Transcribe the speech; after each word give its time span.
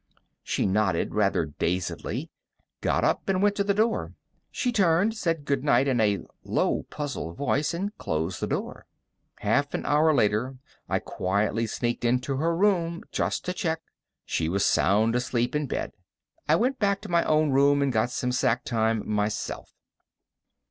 She 0.41 0.65
nodded 0.65 1.13
rather 1.13 1.45
dazedly, 1.45 2.31
got 2.81 3.03
up, 3.03 3.29
and 3.29 3.39
went 3.39 3.53
to 3.57 3.63
the 3.63 3.71
door. 3.75 4.15
She 4.49 4.71
turned, 4.71 5.15
said 5.15 5.45
goodnight 5.45 5.87
in 5.87 6.01
a 6.01 6.21
low, 6.43 6.87
puzzled 6.89 7.37
voice, 7.37 7.71
and 7.71 7.95
closed 7.99 8.39
the 8.39 8.47
door. 8.47 8.87
Half 9.41 9.75
an 9.75 9.85
hour 9.85 10.11
later, 10.11 10.57
I 10.89 10.97
quietly 10.97 11.67
sneaked 11.67 12.03
into 12.03 12.37
her 12.37 12.57
room 12.57 13.03
just 13.11 13.45
to 13.45 13.53
check. 13.53 13.81
She 14.25 14.49
was 14.49 14.65
sound 14.65 15.15
asleep 15.15 15.55
in 15.55 15.67
bed. 15.67 15.91
I 16.49 16.55
went 16.55 16.79
back 16.79 17.01
to 17.01 17.09
my 17.09 17.23
own 17.25 17.51
room, 17.51 17.83
and 17.83 17.93
got 17.93 18.09
some 18.09 18.31
sack 18.31 18.63
time 18.65 19.07
myself. 19.07 19.71